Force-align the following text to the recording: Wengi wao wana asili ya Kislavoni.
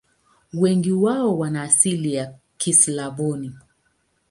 Wengi 0.53 0.91
wao 0.91 1.37
wana 1.37 1.63
asili 1.63 2.13
ya 2.13 2.33
Kislavoni. 2.57 3.53